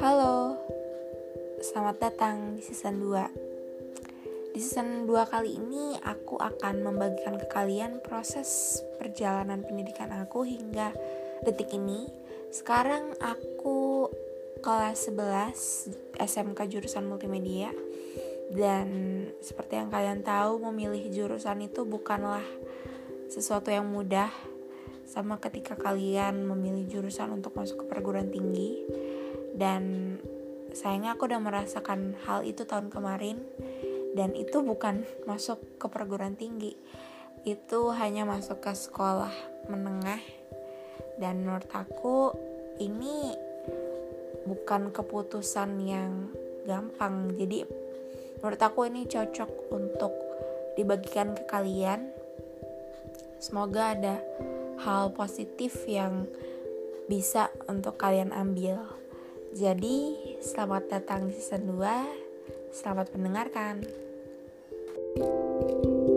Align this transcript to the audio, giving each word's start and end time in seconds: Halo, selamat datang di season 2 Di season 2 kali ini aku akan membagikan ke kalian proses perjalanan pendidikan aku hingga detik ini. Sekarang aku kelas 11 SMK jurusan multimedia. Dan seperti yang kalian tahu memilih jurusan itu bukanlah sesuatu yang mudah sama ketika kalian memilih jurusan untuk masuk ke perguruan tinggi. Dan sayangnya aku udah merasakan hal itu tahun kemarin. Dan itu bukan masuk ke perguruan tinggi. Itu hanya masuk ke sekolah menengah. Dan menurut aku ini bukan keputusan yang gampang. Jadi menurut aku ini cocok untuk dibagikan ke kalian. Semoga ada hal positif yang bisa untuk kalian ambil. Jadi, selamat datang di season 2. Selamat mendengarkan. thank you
Halo, 0.00 0.56
selamat 1.60 1.96
datang 2.00 2.56
di 2.56 2.64
season 2.64 2.96
2 2.96 4.56
Di 4.56 4.60
season 4.64 5.04
2 5.04 5.12
kali 5.28 5.60
ini 5.60 6.00
aku 6.00 6.40
akan 6.40 6.80
membagikan 6.80 7.36
ke 7.36 7.44
kalian 7.44 8.00
proses 8.00 8.80
perjalanan 8.96 9.60
pendidikan 9.60 10.08
aku 10.16 10.48
hingga 10.48 10.96
detik 11.44 11.76
ini. 11.76 12.08
Sekarang 12.48 13.12
aku 13.20 14.08
kelas 14.64 15.12
11 15.12 16.16
SMK 16.16 16.72
jurusan 16.72 17.04
multimedia. 17.04 17.68
Dan 18.48 18.88
seperti 19.44 19.76
yang 19.76 19.92
kalian 19.92 20.24
tahu 20.24 20.56
memilih 20.72 21.12
jurusan 21.12 21.68
itu 21.68 21.84
bukanlah 21.84 22.44
sesuatu 23.28 23.68
yang 23.68 23.88
mudah 23.88 24.51
sama 25.12 25.36
ketika 25.36 25.76
kalian 25.76 26.48
memilih 26.48 26.88
jurusan 26.88 27.36
untuk 27.36 27.52
masuk 27.52 27.84
ke 27.84 27.86
perguruan 27.92 28.32
tinggi. 28.32 28.80
Dan 29.52 30.16
sayangnya 30.72 31.12
aku 31.12 31.28
udah 31.28 31.36
merasakan 31.36 32.16
hal 32.24 32.48
itu 32.48 32.64
tahun 32.64 32.88
kemarin. 32.88 33.44
Dan 34.16 34.32
itu 34.32 34.64
bukan 34.64 35.04
masuk 35.28 35.60
ke 35.76 35.84
perguruan 35.92 36.32
tinggi. 36.32 36.72
Itu 37.44 37.92
hanya 37.92 38.24
masuk 38.24 38.64
ke 38.64 38.72
sekolah 38.72 39.68
menengah. 39.68 40.24
Dan 41.20 41.44
menurut 41.44 41.68
aku 41.68 42.32
ini 42.80 43.36
bukan 44.48 44.96
keputusan 44.96 45.76
yang 45.84 46.32
gampang. 46.64 47.36
Jadi 47.36 47.68
menurut 48.40 48.60
aku 48.64 48.88
ini 48.88 49.04
cocok 49.04 49.68
untuk 49.76 50.16
dibagikan 50.72 51.36
ke 51.36 51.44
kalian. 51.44 52.08
Semoga 53.42 53.92
ada 53.92 54.16
hal 54.82 55.14
positif 55.14 55.86
yang 55.86 56.26
bisa 57.06 57.50
untuk 57.70 57.98
kalian 57.98 58.34
ambil. 58.34 58.82
Jadi, 59.52 60.16
selamat 60.40 60.88
datang 60.90 61.28
di 61.28 61.36
season 61.36 61.76
2. 61.76 62.72
Selamat 62.72 63.12
mendengarkan. 63.14 63.84
thank 65.12 65.84
you 65.84 66.11